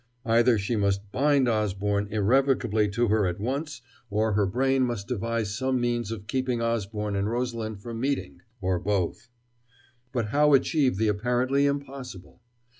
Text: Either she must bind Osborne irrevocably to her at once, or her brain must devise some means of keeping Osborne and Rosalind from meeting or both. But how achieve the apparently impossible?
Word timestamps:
Either 0.25 0.57
she 0.57 0.75
must 0.75 1.11
bind 1.11 1.47
Osborne 1.47 2.07
irrevocably 2.09 2.89
to 2.89 3.09
her 3.09 3.27
at 3.27 3.39
once, 3.39 3.83
or 4.09 4.33
her 4.33 4.47
brain 4.47 4.81
must 4.81 5.07
devise 5.07 5.53
some 5.55 5.79
means 5.79 6.09
of 6.11 6.25
keeping 6.25 6.59
Osborne 6.59 7.15
and 7.15 7.29
Rosalind 7.29 7.83
from 7.83 7.99
meeting 7.99 8.41
or 8.61 8.79
both. 8.79 9.29
But 10.11 10.29
how 10.29 10.55
achieve 10.55 10.97
the 10.97 11.07
apparently 11.07 11.67
impossible? 11.67 12.41